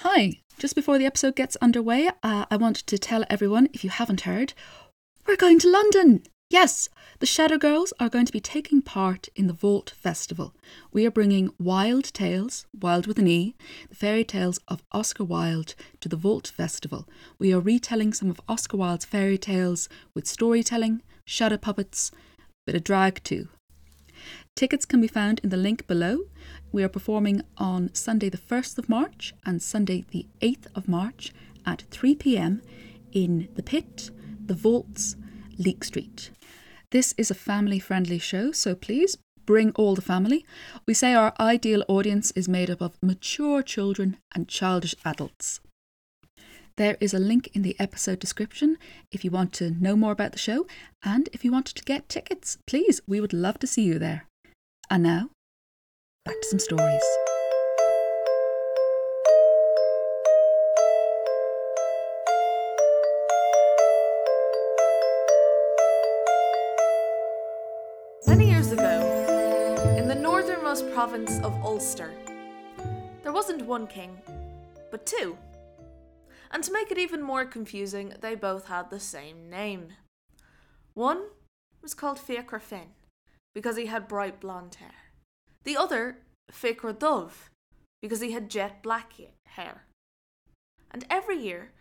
Hi, 0.00 0.42
just 0.58 0.74
before 0.74 0.98
the 0.98 1.06
episode 1.06 1.36
gets 1.36 1.56
underway, 1.56 2.10
uh, 2.22 2.44
I 2.50 2.56
wanted 2.58 2.86
to 2.86 2.98
tell 2.98 3.24
everyone, 3.30 3.68
if 3.72 3.82
you 3.82 3.88
haven't 3.88 4.20
heard, 4.20 4.52
we're 5.26 5.36
going 5.36 5.58
to 5.60 5.70
London! 5.70 6.22
Yes, 6.50 6.90
the 7.18 7.26
Shadow 7.26 7.56
Girls 7.56 7.94
are 7.98 8.10
going 8.10 8.26
to 8.26 8.32
be 8.32 8.38
taking 8.38 8.82
part 8.82 9.28
in 9.34 9.46
the 9.46 9.54
Vault 9.54 9.94
Festival. 9.96 10.54
We 10.92 11.06
are 11.06 11.10
bringing 11.10 11.50
Wild 11.58 12.04
Tales, 12.12 12.66
Wild 12.78 13.06
with 13.06 13.18
an 13.18 13.26
E, 13.26 13.56
the 13.88 13.94
fairy 13.94 14.22
tales 14.22 14.60
of 14.68 14.82
Oscar 14.92 15.24
Wilde, 15.24 15.74
to 16.00 16.10
the 16.10 16.16
Vault 16.16 16.52
Festival. 16.54 17.08
We 17.38 17.54
are 17.54 17.60
retelling 17.60 18.12
some 18.12 18.28
of 18.28 18.40
Oscar 18.48 18.76
Wilde's 18.76 19.06
fairy 19.06 19.38
tales 19.38 19.88
with 20.14 20.26
storytelling, 20.26 21.02
shadow 21.24 21.56
puppets, 21.56 22.12
bit 22.66 22.76
of 22.76 22.84
drag 22.84 23.24
too. 23.24 23.48
Tickets 24.56 24.86
can 24.86 25.02
be 25.02 25.06
found 25.06 25.38
in 25.44 25.50
the 25.50 25.58
link 25.58 25.86
below. 25.86 26.20
We 26.72 26.82
are 26.82 26.88
performing 26.88 27.42
on 27.58 27.94
Sunday 27.94 28.30
the 28.30 28.38
1st 28.38 28.78
of 28.78 28.88
March 28.88 29.34
and 29.44 29.60
Sunday 29.60 30.06
the 30.10 30.24
8th 30.40 30.68
of 30.74 30.88
March 30.88 31.30
at 31.66 31.82
3 31.90 32.14
pm 32.14 32.62
in 33.12 33.48
the 33.54 33.62
Pit, 33.62 34.08
the 34.42 34.54
Vaults, 34.54 35.14
Leake 35.58 35.84
Street. 35.84 36.30
This 36.90 37.12
is 37.18 37.30
a 37.30 37.34
family 37.34 37.78
friendly 37.78 38.18
show, 38.18 38.50
so 38.50 38.74
please 38.74 39.18
bring 39.44 39.72
all 39.72 39.94
the 39.94 40.00
family. 40.00 40.46
We 40.86 40.94
say 40.94 41.12
our 41.12 41.34
ideal 41.38 41.84
audience 41.86 42.30
is 42.30 42.48
made 42.48 42.70
up 42.70 42.80
of 42.80 42.96
mature 43.02 43.62
children 43.62 44.16
and 44.34 44.48
childish 44.48 44.94
adults. 45.04 45.60
There 46.76 46.96
is 46.98 47.12
a 47.12 47.18
link 47.18 47.50
in 47.52 47.60
the 47.60 47.76
episode 47.78 48.20
description 48.20 48.78
if 49.12 49.22
you 49.22 49.30
want 49.30 49.52
to 49.54 49.72
know 49.72 49.96
more 49.96 50.12
about 50.12 50.32
the 50.32 50.38
show 50.38 50.66
and 51.04 51.28
if 51.34 51.44
you 51.44 51.52
want 51.52 51.66
to 51.66 51.84
get 51.84 52.08
tickets, 52.08 52.56
please, 52.66 53.02
we 53.06 53.20
would 53.20 53.34
love 53.34 53.58
to 53.58 53.66
see 53.66 53.82
you 53.82 53.98
there. 53.98 54.24
And 54.88 55.02
now, 55.02 55.30
back 56.24 56.40
to 56.40 56.48
some 56.48 56.60
stories. 56.60 57.02
Many 68.28 68.48
years 68.48 68.70
ago, 68.70 69.96
in 69.98 70.06
the 70.06 70.14
northernmost 70.14 70.88
province 70.92 71.40
of 71.40 71.52
Ulster, 71.64 72.12
there 73.24 73.32
wasn't 73.32 73.66
one 73.66 73.88
king, 73.88 74.16
but 74.92 75.04
two. 75.04 75.36
And 76.52 76.62
to 76.62 76.72
make 76.72 76.92
it 76.92 76.98
even 76.98 77.22
more 77.22 77.44
confusing, 77.44 78.14
they 78.20 78.36
both 78.36 78.68
had 78.68 78.90
the 78.90 79.00
same 79.00 79.50
name. 79.50 79.94
One 80.94 81.24
was 81.82 81.92
called 81.92 82.18
Fiachra 82.18 82.60
Finn, 82.60 82.90
because 83.56 83.78
he 83.78 83.86
had 83.86 84.06
bright 84.06 84.38
blonde 84.38 84.74
hair. 84.74 84.92
The 85.64 85.78
other, 85.78 86.18
Fiachra 86.52 86.92
Dove, 86.92 87.48
because 88.02 88.20
he 88.20 88.32
had 88.32 88.50
jet 88.50 88.82
black 88.82 89.14
hair. 89.46 89.84
And 90.90 91.06
every 91.08 91.38
year, 91.38 91.72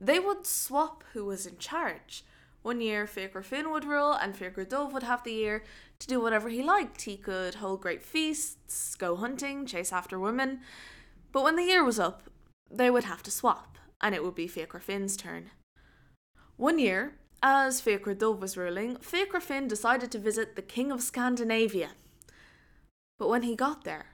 they 0.00 0.18
would 0.18 0.46
swap 0.46 1.04
who 1.12 1.26
was 1.26 1.44
in 1.44 1.58
charge. 1.58 2.24
One 2.62 2.80
year, 2.80 3.04
Fiachra 3.04 3.44
Finn 3.44 3.70
would 3.70 3.84
rule, 3.84 4.14
and 4.14 4.34
Fiachra 4.34 4.66
Dove 4.66 4.94
would 4.94 5.02
have 5.02 5.22
the 5.22 5.34
year 5.34 5.64
to 5.98 6.06
do 6.06 6.18
whatever 6.18 6.48
he 6.48 6.62
liked. 6.62 7.02
He 7.02 7.18
could 7.18 7.56
hold 7.56 7.82
great 7.82 8.02
feasts, 8.02 8.94
go 8.94 9.14
hunting, 9.14 9.66
chase 9.66 9.92
after 9.92 10.18
women. 10.18 10.60
But 11.30 11.44
when 11.44 11.56
the 11.56 11.64
year 11.64 11.84
was 11.84 11.98
up, 11.98 12.30
they 12.70 12.88
would 12.88 13.04
have 13.04 13.22
to 13.24 13.30
swap, 13.30 13.76
and 14.00 14.14
it 14.14 14.24
would 14.24 14.34
be 14.34 14.48
Fiachra 14.48 14.80
Finn's 14.80 15.14
turn. 15.14 15.50
One 16.56 16.78
year, 16.78 17.18
as 17.42 17.80
Dove 17.80 18.40
was 18.40 18.56
ruling, 18.56 18.96
Fiachra 18.96 19.40
Finn 19.40 19.68
decided 19.68 20.10
to 20.12 20.18
visit 20.18 20.56
the 20.56 20.62
King 20.62 20.90
of 20.90 21.02
Scandinavia. 21.02 21.90
But 23.18 23.28
when 23.28 23.42
he 23.42 23.56
got 23.56 23.84
there, 23.84 24.06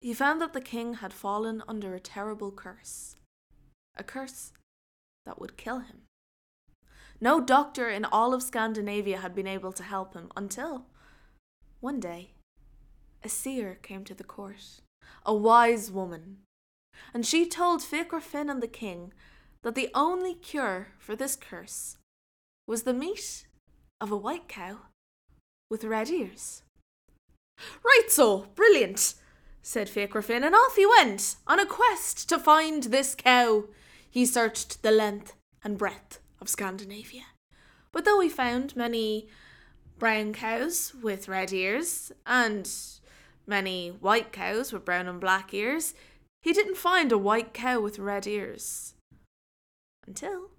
he 0.00 0.14
found 0.14 0.40
that 0.40 0.52
the 0.52 0.60
king 0.60 0.94
had 0.94 1.12
fallen 1.12 1.62
under 1.68 1.94
a 1.94 2.00
terrible 2.00 2.50
curse. 2.50 3.16
A 3.96 4.02
curse 4.02 4.52
that 5.26 5.38
would 5.38 5.56
kill 5.56 5.80
him. 5.80 6.02
No 7.20 7.40
doctor 7.40 7.90
in 7.90 8.06
all 8.06 8.32
of 8.32 8.42
Scandinavia 8.42 9.18
had 9.18 9.34
been 9.34 9.46
able 9.46 9.72
to 9.72 9.82
help 9.82 10.14
him 10.14 10.30
until 10.36 10.86
one 11.80 12.00
day 12.00 12.30
a 13.22 13.28
seer 13.28 13.78
came 13.82 14.04
to 14.04 14.14
the 14.14 14.24
court, 14.24 14.80
a 15.26 15.34
wise 15.34 15.90
woman, 15.90 16.38
and 17.12 17.26
she 17.26 17.46
told 17.46 17.82
Fiachra 17.82 18.22
Finn 18.22 18.48
and 18.48 18.62
the 18.62 18.68
king 18.68 19.12
that 19.62 19.74
the 19.74 19.90
only 19.94 20.34
cure 20.34 20.88
for 20.98 21.14
this 21.14 21.36
curse 21.36 21.98
was 22.70 22.84
the 22.84 22.94
meat 22.94 23.48
of 24.00 24.12
a 24.12 24.16
white 24.16 24.46
cow 24.46 24.76
with 25.68 25.82
red 25.82 26.08
ears. 26.08 26.62
Right 27.84 28.06
so, 28.06 28.46
brilliant, 28.54 29.14
said 29.60 29.88
Fiachra 29.88 30.30
and 30.30 30.54
off 30.54 30.76
he 30.76 30.86
went 30.86 31.34
on 31.48 31.58
a 31.58 31.66
quest 31.66 32.28
to 32.28 32.38
find 32.38 32.84
this 32.84 33.16
cow. 33.16 33.64
He 34.08 34.24
searched 34.24 34.84
the 34.84 34.92
length 34.92 35.34
and 35.64 35.76
breadth 35.76 36.20
of 36.40 36.48
Scandinavia. 36.48 37.24
But 37.90 38.04
though 38.04 38.20
he 38.20 38.28
found 38.28 38.76
many 38.76 39.26
brown 39.98 40.32
cows 40.32 40.94
with 41.02 41.26
red 41.26 41.52
ears 41.52 42.12
and 42.24 42.70
many 43.48 43.88
white 43.88 44.30
cows 44.30 44.72
with 44.72 44.84
brown 44.84 45.08
and 45.08 45.20
black 45.20 45.52
ears, 45.52 45.92
he 46.42 46.52
didn't 46.52 46.76
find 46.76 47.10
a 47.10 47.18
white 47.18 47.52
cow 47.52 47.80
with 47.80 47.98
red 47.98 48.28
ears. 48.28 48.94
Until 50.06 50.50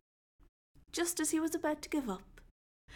just 0.92 1.20
as 1.20 1.32
he 1.32 1.40
was 1.40 1.56
about 1.56 1.82
to 1.82 1.90
give 1.90 2.10
up. 2.10 2.42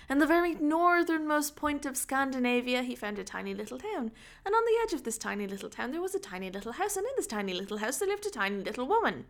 In 0.10 0.20
the 0.20 0.28
very 0.28 0.54
northernmost 0.56 1.56
point 1.56 1.86
of 1.86 1.98
Scandinavia, 1.98 2.84
he 2.84 2.96
found 2.96 3.18
a 3.18 3.24
tiny 3.24 3.54
little 3.54 3.80
town, 3.80 4.12
and 4.46 4.54
on 4.54 4.64
the 4.66 4.80
edge 4.84 4.94
of 4.94 5.04
this 5.04 5.18
tiny 5.18 5.48
little 5.48 5.70
town 5.70 5.92
there 5.92 6.02
was 6.02 6.14
a 6.14 6.20
tiny 6.20 6.52
little 6.52 6.74
house, 6.74 6.96
and 6.96 7.06
in 7.06 7.14
this 7.16 7.28
tiny 7.28 7.54
little 7.54 7.78
house 7.78 7.98
there 7.98 8.08
lived 8.08 8.26
a 8.26 8.30
tiny 8.30 8.64
little 8.64 8.88
woman. 8.88 9.26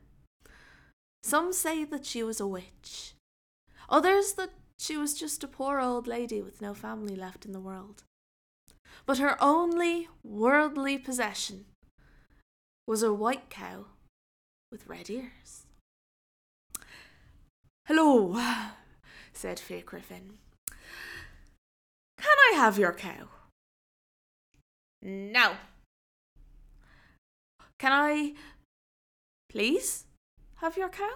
Some 1.23 1.53
say 1.53 1.85
that 1.85 2.05
she 2.05 2.23
was 2.23 2.39
a 2.39 2.47
witch, 2.47 3.13
others 3.89 4.33
that 4.33 4.51
she 4.77 4.97
was 4.97 5.17
just 5.17 5.43
a 5.43 5.47
poor 5.47 5.79
old 5.79 6.07
lady 6.07 6.41
with 6.41 6.61
no 6.61 6.73
family 6.73 7.15
left 7.15 7.45
in 7.45 7.53
the 7.53 7.59
world. 7.59 8.03
But 9.05 9.19
her 9.19 9.41
only 9.41 10.09
worldly 10.23 10.97
possession 10.97 11.65
was 12.87 13.01
a 13.01 13.13
white 13.13 13.49
cow 13.49 13.85
with 14.71 14.87
red 14.87 15.09
ears. 15.09 15.64
Hello, 17.87 18.35
said 19.33 19.57
Fiachra 19.59 20.01
Finn. 20.01 20.39
Can 22.17 22.35
I 22.51 22.55
have 22.55 22.79
your 22.79 22.93
cow? 22.93 23.27
No. 25.03 25.51
Can 27.77 27.91
I 27.91 28.33
please 29.51 30.05
have 30.55 30.77
your 30.77 30.89
cow? 30.89 31.13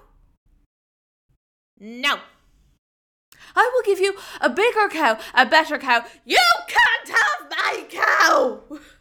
No. 1.79 2.19
I 3.55 3.71
will 3.73 3.83
give 3.83 3.99
you 3.99 4.15
a 4.39 4.49
bigger 4.51 4.89
cow, 4.89 5.17
a 5.33 5.47
better 5.47 5.79
cow. 5.79 6.05
You 6.23 6.37
can't 6.67 7.17
have 7.17 7.49
my 7.49 7.85
cow! 7.89 8.61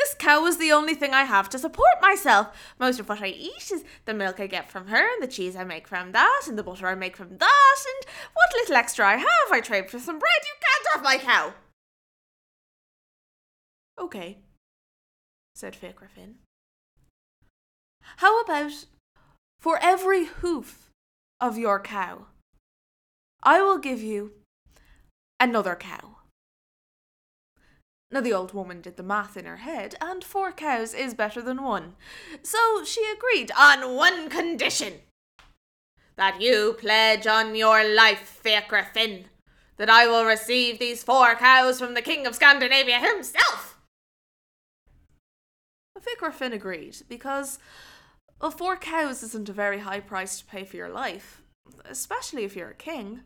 This 0.00 0.14
cow 0.14 0.46
is 0.46 0.56
the 0.56 0.72
only 0.72 0.94
thing 0.94 1.12
I 1.12 1.24
have 1.24 1.50
to 1.50 1.58
support 1.58 2.00
myself. 2.00 2.48
Most 2.78 2.98
of 2.98 3.08
what 3.08 3.20
I 3.20 3.26
eat 3.26 3.70
is 3.70 3.84
the 4.06 4.14
milk 4.14 4.40
I 4.40 4.46
get 4.46 4.70
from 4.70 4.86
her, 4.86 4.96
and 4.96 5.22
the 5.22 5.30
cheese 5.30 5.54
I 5.54 5.64
make 5.64 5.86
from 5.86 6.12
that, 6.12 6.44
and 6.48 6.56
the 6.56 6.62
butter 6.62 6.88
I 6.88 6.94
make 6.94 7.18
from 7.18 7.36
that, 7.36 7.76
and 7.86 8.10
what 8.32 8.54
little 8.54 8.76
extra 8.76 9.06
I 9.06 9.16
have 9.16 9.52
I 9.52 9.60
trade 9.60 9.90
for 9.90 9.98
some 9.98 10.18
bread. 10.18 10.30
You 10.42 10.54
can't 10.62 10.94
have 10.94 11.04
my 11.04 11.18
cow! 11.18 11.52
Okay, 13.98 14.38
said 15.54 15.74
Fiachra 15.74 16.08
Finn. 16.08 16.36
How 18.16 18.40
about 18.40 18.86
for 19.60 19.78
every 19.82 20.24
hoof 20.24 20.90
of 21.38 21.58
your 21.58 21.78
cow, 21.78 22.28
I 23.42 23.60
will 23.60 23.78
give 23.78 24.02
you 24.02 24.32
another 25.38 25.74
cow. 25.74 26.19
Now, 28.12 28.20
the 28.20 28.32
old 28.32 28.52
woman 28.52 28.80
did 28.80 28.96
the 28.96 29.04
math 29.04 29.36
in 29.36 29.44
her 29.44 29.58
head, 29.58 29.94
and 30.00 30.24
four 30.24 30.50
cows 30.50 30.94
is 30.94 31.14
better 31.14 31.40
than 31.40 31.62
one. 31.62 31.94
So 32.42 32.84
she 32.84 33.04
agreed 33.16 33.52
on 33.56 33.94
one 33.94 34.28
condition 34.28 34.94
that 36.16 36.40
you 36.40 36.76
pledge 36.78 37.26
on 37.26 37.54
your 37.54 37.84
life, 37.84 38.40
Fiachra 38.44 38.92
Finn, 38.92 39.26
that 39.76 39.88
I 39.88 40.08
will 40.08 40.24
receive 40.24 40.78
these 40.78 41.04
four 41.04 41.36
cows 41.36 41.78
from 41.78 41.94
the 41.94 42.02
King 42.02 42.26
of 42.26 42.34
Scandinavia 42.34 42.98
himself. 42.98 43.78
Fiachra 46.00 46.32
Finn 46.32 46.52
agreed, 46.52 46.96
because 47.08 47.58
well, 48.40 48.50
four 48.50 48.76
cows 48.76 49.22
isn't 49.22 49.48
a 49.48 49.52
very 49.52 49.80
high 49.80 50.00
price 50.00 50.38
to 50.38 50.46
pay 50.46 50.64
for 50.64 50.76
your 50.76 50.88
life, 50.88 51.42
especially 51.84 52.44
if 52.44 52.56
you're 52.56 52.70
a 52.70 52.74
king. 52.74 53.20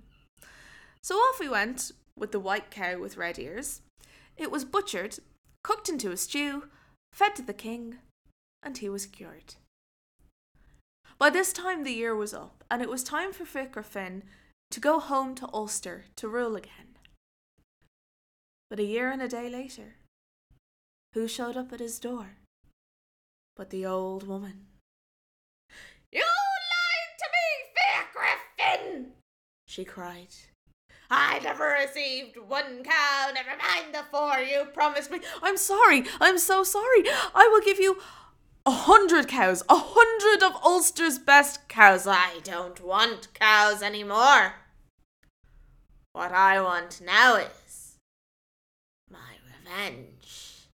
So 1.03 1.15
off 1.15 1.41
we 1.41 1.49
went 1.49 1.93
with 2.19 2.33
the 2.33 2.41
white 2.41 2.71
cow 2.71 2.99
with 2.99 3.17
red 3.17 3.39
ears. 3.39 3.81
It 4.37 4.51
was 4.51 4.65
butchered, 4.65 5.19
cooked 5.63 5.89
into 5.89 6.11
a 6.11 6.17
stew, 6.17 6.69
fed 7.13 7.37
to 7.37 7.43
the 7.43 7.55
king, 7.55 7.99
and 8.63 8.79
he 8.79 8.89
was 8.89 9.07
cured. 9.07 9.55
By 11.19 11.31
this 11.31 11.53
time, 11.53 11.85
the 11.85 11.93
year 11.93 12.15
was 12.15 12.35
up, 12.35 12.65
and 12.71 12.83
it 12.83 12.89
was 12.89 13.05
time 13.05 13.33
for 13.33 13.45
Fiachra 13.45 13.85
Finn 13.85 14.25
to 14.71 14.81
go 14.81 14.99
home 14.99 15.35
to 15.37 15.49
Ulster 15.53 16.07
to 16.17 16.29
rule 16.29 16.57
again. 16.57 16.99
But 18.69 18.81
a 18.81 18.85
year 18.85 19.11
and 19.11 19.23
a 19.23 19.29
day 19.29 19.49
later, 19.49 19.97
who 21.13 21.29
showed 21.29 21.57
up 21.57 21.73
at 21.73 21.81
his 21.81 22.01
door 22.01 22.39
but 23.57 23.71
the 23.71 23.87
old 23.87 24.27
woman? 24.27 24.67
You 26.11 26.23
lied 26.23 27.19
to 27.19 27.27
me, 27.35 27.47
Fiachra 27.77 28.81
Finn! 28.81 29.13
she 29.67 29.85
cried. 29.85 30.35
I 31.17 31.39
never 31.45 31.77
received 31.81 32.37
one 32.37 32.83
cow, 32.83 33.31
never 33.33 33.51
mind 33.51 33.95
the 33.95 34.03
four 34.11 34.39
you 34.39 34.65
promised 34.65 35.13
me. 35.13 35.21
I'm 35.43 35.57
sorry, 35.57 36.05
I'm 36.21 36.39
so 36.39 36.65
sorry. 36.65 37.05
I 37.35 37.49
will 37.53 37.61
give 37.61 37.79
you 37.79 37.99
a 38.67 38.73
hundred 38.73 39.29
cows, 39.29 39.63
a 39.69 39.77
hundred 39.77 40.45
of 40.45 40.61
Ulster's 40.65 41.19
best 41.19 41.69
cows. 41.69 42.09
I 42.09 42.41
don't 42.43 42.83
want 42.83 43.33
cows 43.33 43.81
anymore. 43.81 44.55
What 46.13 46.33
I 46.33 46.61
want 46.61 47.01
now 47.01 47.37
is 47.37 47.97
my 49.09 49.37
revenge. 49.47 50.69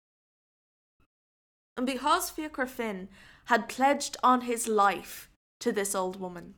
And 1.77 1.87
because 1.87 2.31
Fiachra 2.31 2.67
Finn 2.67 3.09
had 3.47 3.69
pledged 3.69 4.17
on 4.23 4.43
his 4.43 4.67
life 4.67 5.29
to 5.61 5.71
this 5.71 5.95
old 5.95 6.19
woman, 6.19 6.55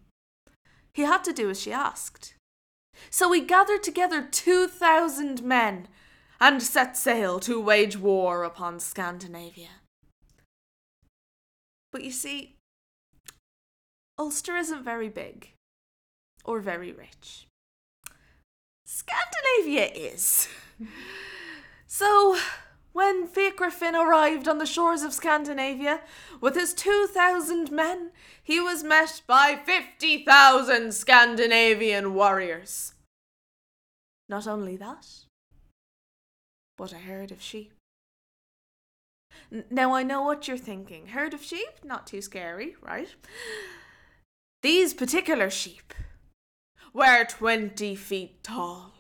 he 0.93 1.03
had 1.03 1.25
to 1.25 1.33
do 1.33 1.51
as 1.51 1.61
she 1.61 1.73
asked. 1.73 2.35
So 3.11 3.33
he 3.33 3.41
gathered 3.41 3.83
together 3.83 4.27
2,000 4.31 5.43
men 5.43 5.89
and 6.41 6.63
set 6.63 6.97
sail 6.97 7.39
to 7.41 7.61
wage 7.61 7.97
war 7.97 8.43
upon 8.43 8.81
Scandinavia. 8.81 9.69
But 11.93 12.03
you 12.03 12.11
see, 12.11 12.57
Ulster 14.19 14.57
isn't 14.57 14.83
very 14.83 15.09
big 15.09 15.53
or 16.45 16.61
very 16.61 16.91
rich. 16.91 17.47
Scandinavia 18.85 19.87
is. 19.95 20.49
so, 21.87 22.37
when 22.93 23.27
Fiachra 23.27 23.71
Finn 23.71 23.95
arrived 23.95 24.49
on 24.49 24.59
the 24.59 24.67
shores 24.67 25.03
of 25.03 25.13
Scandinavia 25.13 26.01
with 26.41 26.55
his 26.55 26.75
2,000 26.75 27.71
men, 27.71 28.11
he 28.43 28.61
was 28.61 28.83
met 28.83 29.23
by 29.27 29.59
50,000 29.65 30.93
Scandinavian 30.93 32.15
warriors. 32.15 32.92
Not 34.33 34.47
only 34.47 34.77
that, 34.79 35.07
but 36.79 36.91
a 36.91 36.97
herd 36.97 37.33
of 37.33 37.43
sheep. 37.43 37.75
Now 39.71 39.93
I 39.93 40.03
know 40.05 40.23
what 40.23 40.49
you're 40.49 40.57
thinking. 40.57 41.09
Herd 41.09 41.35
of 41.35 41.43
sheep? 41.43 41.85
Not 41.85 42.07
too 42.07 42.23
scary, 42.23 42.75
right? 42.81 43.15
These 44.63 44.95
particular 44.95 45.51
sheep 45.51 45.93
were 46.95 47.27
20 47.27 47.95
feet 47.95 48.43
tall, 48.43 48.95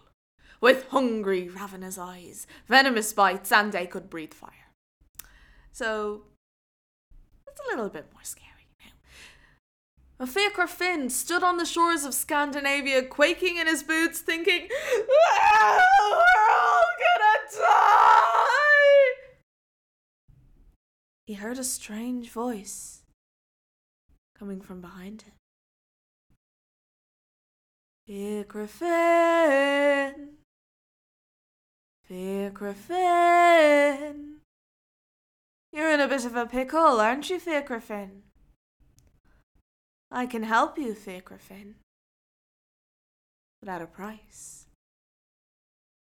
with 0.61 0.89
hungry, 0.89 1.49
ravenous 1.49 1.97
eyes, 1.97 2.47
venomous 2.69 3.15
bites, 3.15 3.51
and 3.51 3.73
they 3.73 3.87
could 3.87 4.11
breathe 4.11 4.35
fire. 4.35 4.69
So, 5.73 6.25
it's 7.49 7.61
a 7.67 7.71
little 7.71 7.89
bit 7.89 8.13
more 8.13 8.23
scary 8.23 8.52
now. 10.27 10.33
Fiachra 10.33 10.69
Finn 10.69 11.11
stood 11.11 11.43
on 11.43 11.57
the 11.57 11.65
shores 11.65 12.05
of 12.05 12.15
Scandinavia, 12.15 13.03
quaking 13.03 13.57
in 13.57 13.67
his 13.67 13.83
boots, 13.83 14.21
thinking, 14.21 14.69
"Ah, 14.73 15.87
We're 16.13 16.51
all 16.57 16.85
gonna 16.99 17.39
die! 17.59 19.33
He 21.27 21.35
heard 21.35 21.59
a 21.59 21.65
strange 21.65 22.31
voice 22.31 23.03
coming 24.39 24.61
from 24.61 24.81
behind 24.81 25.23
him. 25.23 25.33
Fiachra 28.09 28.69
Finn, 28.69 30.39
Fiachra 32.09 32.75
Finn. 32.75 34.41
You're 35.73 35.91
in 35.91 36.01
a 36.01 36.09
bit 36.09 36.27
of 36.27 36.37
a 36.37 36.45
pickle, 36.47 37.01
aren't 37.01 37.31
you, 37.31 37.39
Fiachra 37.39 37.81
Finn? 37.81 38.25
I 40.15 40.27
can 40.27 40.43
help 40.43 40.77
you, 40.77 40.93
Fiachra 40.93 41.41
Finn. 41.41 41.77
But 43.61 43.71
at 43.71 43.81
a 43.81 43.87
price. 43.87 44.67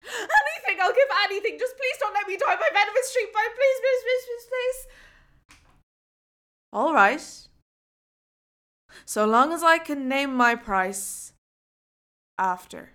Anything, 0.02 0.80
I'll 0.80 0.94
give 0.94 1.08
anything. 1.24 1.58
Just 1.58 1.76
please 1.76 1.98
don't 2.00 2.14
let 2.14 2.26
me 2.26 2.38
die 2.38 2.56
by 2.56 2.68
venomous 2.72 3.12
sheep 3.12 3.32
bite. 3.34 3.54
Please, 3.54 3.78
please, 3.82 4.02
please, 4.04 4.24
please, 4.26 4.46
please. 4.48 5.58
All 6.72 6.94
right. 6.94 7.48
So 9.04 9.26
long 9.26 9.52
as 9.52 9.62
I 9.62 9.78
can 9.78 10.08
name 10.08 10.34
my 10.34 10.54
price 10.54 11.34
after. 12.38 12.92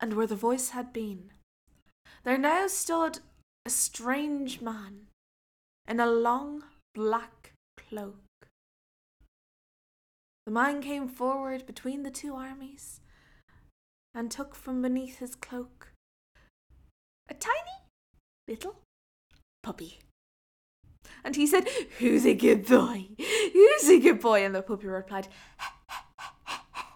And 0.00 0.14
where 0.14 0.28
the 0.28 0.36
voice 0.36 0.70
had 0.70 0.92
been, 0.92 1.30
there 2.22 2.38
now 2.38 2.68
stood 2.68 3.18
a 3.66 3.70
strange 3.70 4.60
man 4.60 5.06
in 5.88 5.98
a 5.98 6.06
long 6.06 6.62
black 6.94 7.52
cloak. 7.76 8.18
The 10.46 10.52
man 10.52 10.82
came 10.82 11.08
forward 11.08 11.66
between 11.66 12.02
the 12.02 12.10
two 12.10 12.34
armies 12.34 13.00
and 14.14 14.30
took 14.30 14.54
from 14.54 14.82
beneath 14.82 15.18
his 15.18 15.34
cloak 15.34 15.92
a 17.28 17.34
tiny 17.34 17.86
little 18.48 18.80
puppy. 19.62 20.00
And 21.24 21.36
he 21.36 21.46
said, 21.46 21.68
Who's 21.98 22.26
a 22.26 22.34
good 22.34 22.66
boy? 22.66 23.08
Who's 23.18 23.88
a 23.88 24.00
good 24.00 24.20
boy? 24.20 24.44
And 24.44 24.54
the 24.54 24.62
puppy 24.62 24.88
replied, 24.88 25.28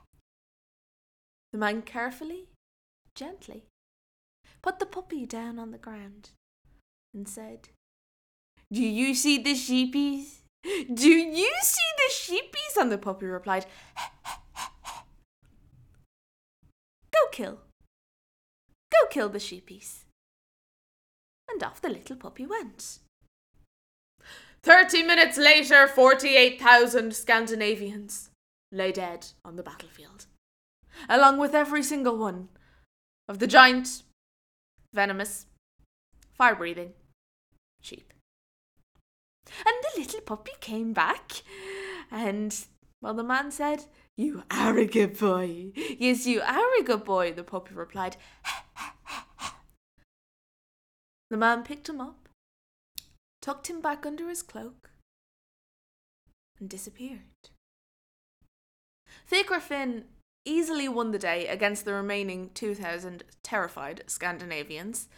The 1.52 1.58
man 1.58 1.82
carefully, 1.82 2.48
gently, 3.14 3.64
put 4.62 4.78
the 4.80 4.86
puppy 4.86 5.24
down 5.24 5.58
on 5.58 5.70
the 5.70 5.78
ground 5.78 6.30
and 7.14 7.28
said, 7.28 7.68
Do 8.72 8.82
you 8.82 9.14
see 9.14 9.38
the 9.38 9.54
sheepies? 9.54 10.35
Do 10.92 11.08
you 11.08 11.52
see 11.62 11.90
the 11.96 12.12
sheepies? 12.12 12.80
And 12.80 12.90
the 12.90 12.98
puppy 12.98 13.26
replied, 13.26 13.66
Go 17.12 17.20
kill. 17.30 17.58
Go 18.90 19.06
kill 19.10 19.28
the 19.28 19.38
sheepies. 19.38 20.04
And 21.48 21.62
off 21.62 21.80
the 21.80 21.88
little 21.88 22.16
puppy 22.16 22.46
went. 22.46 22.98
Thirty 24.62 25.04
minutes 25.04 25.38
later, 25.38 25.86
48,000 25.86 27.14
Scandinavians 27.14 28.30
lay 28.72 28.90
dead 28.90 29.28
on 29.44 29.54
the 29.54 29.62
battlefield, 29.62 30.26
along 31.08 31.38
with 31.38 31.54
every 31.54 31.84
single 31.84 32.16
one 32.16 32.48
of 33.28 33.38
the 33.38 33.46
giant, 33.46 34.02
venomous, 34.92 35.46
fire 36.34 36.56
breathing 36.56 36.94
sheep. 37.80 38.12
And 39.64 39.74
the 39.82 40.00
little 40.00 40.20
puppy 40.20 40.52
came 40.60 40.92
back, 40.92 41.42
and, 42.10 42.54
well, 43.00 43.14
the 43.14 43.22
man 43.22 43.50
said, 43.50 43.84
You 44.16 44.42
are 44.50 44.76
a 44.76 44.86
good 44.86 45.18
boy. 45.18 45.72
Yes, 45.98 46.26
you 46.26 46.40
are 46.42 46.80
a 46.80 46.82
good 46.82 47.04
boy, 47.04 47.32
the 47.32 47.44
puppy 47.44 47.74
replied. 47.74 48.16
The 51.28 51.36
man 51.36 51.64
picked 51.64 51.88
him 51.88 52.00
up, 52.00 52.28
tucked 53.42 53.68
him 53.68 53.80
back 53.80 54.06
under 54.06 54.28
his 54.28 54.42
cloak, 54.42 54.90
and 56.60 56.70
disappeared. 56.70 57.50
Fiachra 59.28 59.60
Finn 59.60 60.04
easily 60.44 60.88
won 60.88 61.10
the 61.10 61.18
day 61.18 61.48
against 61.48 61.84
the 61.84 61.94
remaining 61.94 62.50
2,000 62.54 63.24
terrified 63.42 64.04
Scandinavians, 64.06 65.08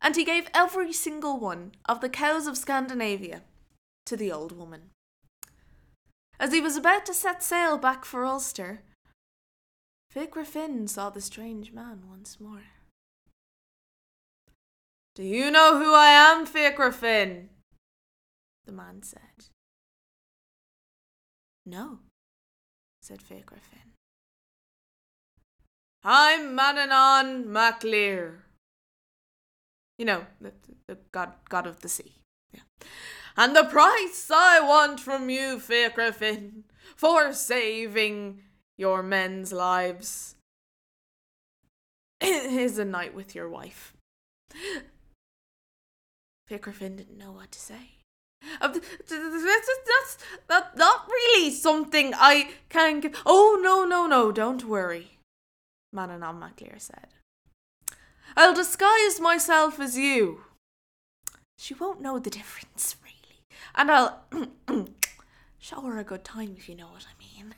and 0.00 0.16
he 0.16 0.24
gave 0.24 0.48
every 0.54 0.92
single 0.92 1.38
one 1.38 1.72
of 1.84 2.00
the 2.00 2.08
cows 2.08 2.46
of 2.46 2.56
Scandinavia 2.56 3.42
to 4.06 4.16
the 4.16 4.32
old 4.32 4.56
woman. 4.56 4.90
As 6.38 6.52
he 6.52 6.60
was 6.60 6.76
about 6.76 7.06
to 7.06 7.14
set 7.14 7.42
sail 7.42 7.78
back 7.78 8.04
for 8.04 8.24
Ulster, 8.24 8.82
Fiachra 10.12 10.44
Finn 10.44 10.88
saw 10.88 11.08
the 11.08 11.20
strange 11.20 11.72
man 11.72 12.02
once 12.08 12.38
more. 12.40 12.64
Do 15.14 15.22
you 15.22 15.50
know 15.50 15.78
who 15.78 15.94
I 15.94 16.08
am, 16.08 16.46
Fiachra 16.46 16.92
Finn? 16.92 17.50
The 18.64 18.72
man 18.72 19.02
said. 19.02 19.50
No, 21.64 22.00
said 23.02 23.20
Fiachra 23.20 23.60
Finn. 23.60 23.92
I'm 26.04 26.56
Manannán 26.56 27.46
mac 27.46 27.84
Lir. 27.84 28.44
You 29.98 30.04
know, 30.06 30.26
the, 30.40 30.52
the 30.88 30.98
god, 31.12 31.32
god 31.48 31.66
of 31.66 31.80
the 31.80 31.88
sea. 31.88 32.16
Yeah. 32.52 32.62
And 33.36 33.56
the 33.56 33.64
price 33.64 34.30
I 34.32 34.60
want 34.60 35.00
from 35.00 35.30
you, 35.30 35.58
Fiachra 35.58 36.12
Finn, 36.12 36.64
for 36.96 37.32
saving 37.32 38.42
your 38.76 39.02
men's 39.02 39.52
lives 39.52 40.36
is 42.20 42.78
a 42.78 42.84
night 42.84 43.14
with 43.14 43.34
your 43.34 43.48
wife. 43.48 43.94
Fiachra 46.50 46.72
Finn 46.72 46.96
didn't 46.96 47.18
know 47.18 47.32
what 47.32 47.50
to 47.52 47.58
say. 47.58 47.92
Uh, 48.60 48.68
th- 48.68 48.84
th- 48.84 49.08
th- 49.08 49.42
That's, 49.86 50.18
that's, 50.48 50.76
not 50.76 51.06
really 51.08 51.50
something 51.50 52.12
I 52.14 52.50
can 52.68 53.00
give. 53.00 53.16
Oh, 53.24 53.58
no, 53.62 53.84
no, 53.84 54.06
no, 54.06 54.32
don't 54.32 54.64
worry, 54.64 55.18
Manannán 55.94 56.38
mac 56.38 56.60
Lir 56.60 56.78
said. 56.78 57.08
I'll 58.36 58.54
disguise 58.54 59.20
myself 59.20 59.78
as 59.78 59.96
you. 59.96 60.42
She 61.56 61.74
won't 61.74 62.00
know 62.00 62.18
the 62.18 62.30
difference. 62.30 62.96
And 63.74 63.90
I'll 63.90 64.22
show 65.58 65.80
her 65.82 65.98
a 65.98 66.04
good 66.04 66.24
time, 66.24 66.54
if 66.58 66.68
you 66.68 66.74
know 66.74 66.88
what 66.88 67.06
I 67.06 67.18
mean. 67.18 67.54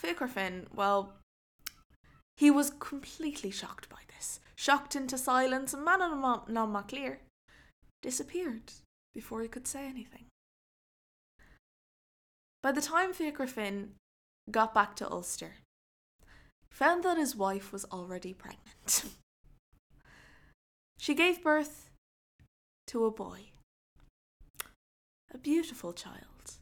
Fiachra 0.00 0.28
Finn, 0.28 0.66
well, 0.74 1.14
he 2.36 2.50
was 2.50 2.70
completely 2.78 3.50
shocked 3.50 3.88
by 3.88 3.98
this, 4.14 4.38
shocked 4.54 4.94
into 4.94 5.18
silence, 5.18 5.74
and 5.74 5.84
Manon 5.84 6.22
oh, 6.22 6.66
Maclear 6.66 7.20
disappeared 8.00 8.72
before 9.14 9.42
he 9.42 9.48
could 9.48 9.66
say 9.66 9.86
anything. 9.86 10.26
By 12.62 12.72
the 12.72 12.80
time 12.80 13.12
Fiachra 13.12 13.48
Finn 13.48 13.94
got 14.50 14.72
back 14.72 14.94
to 14.96 15.10
Ulster, 15.10 15.56
he 16.20 16.74
found 16.74 17.02
that 17.02 17.18
his 17.18 17.34
wife 17.34 17.72
was 17.72 17.84
already 17.86 18.32
pregnant. 18.32 19.04
she 20.98 21.14
gave 21.14 21.42
birth 21.42 21.87
to 22.88 23.04
a 23.04 23.10
boy, 23.10 23.50
a 25.32 25.38
beautiful 25.38 25.92
child 25.92 26.52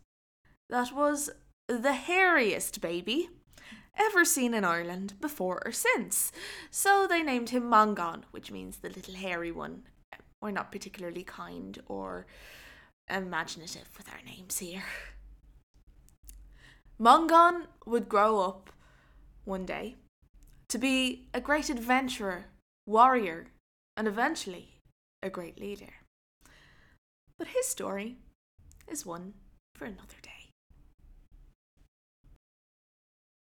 that 0.69 0.93
was 0.93 1.31
the 1.69 1.93
hairiest 1.93 2.81
baby 2.81 3.29
ever 3.97 4.25
seen 4.25 4.53
in 4.53 4.65
Ireland 4.65 5.15
before 5.21 5.63
or 5.65 5.73
since. 5.73 6.33
So 6.71 7.07
they 7.07 7.23
named 7.23 7.51
him 7.51 7.63
Mongan, 7.65 8.25
which 8.31 8.51
means 8.51 8.79
the 8.79 8.89
little 8.89 9.15
hairy 9.15 9.53
one. 9.53 9.85
We're 10.43 10.51
not 10.51 10.73
particularly 10.73 11.23
kind 11.23 11.79
or 11.87 12.27
imaginative 13.09 13.89
with 13.97 14.09
our 14.09 14.21
names 14.27 14.59
here. 14.59 14.85
Mongan 17.01 17.67
would 17.87 18.09
grow 18.09 18.41
up 18.41 18.71
one 19.45 19.65
day 19.65 19.95
to 20.69 20.79
be 20.79 21.29
a 21.33 21.41
great 21.41 21.71
adventurer, 21.71 22.47
warrior, 22.87 23.47
and 23.97 24.09
eventually 24.09 24.81
a 25.23 25.31
great 25.31 25.61
leader. 25.61 25.95
But 27.39 27.49
his 27.49 27.67
story 27.67 28.17
is 28.89 29.05
one 29.05 29.35
for 29.75 29.85
another 29.85 30.17
day. 30.23 30.26